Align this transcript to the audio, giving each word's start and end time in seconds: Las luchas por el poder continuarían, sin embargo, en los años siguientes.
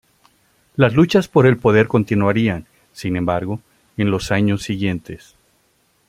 Las 0.77 0.95
luchas 0.95 1.27
por 1.27 1.45
el 1.45 1.57
poder 1.57 1.87
continuarían, 1.87 2.65
sin 2.91 3.15
embargo, 3.17 3.61
en 3.97 4.09
los 4.09 4.31
años 4.31 4.63
siguientes. 4.63 5.35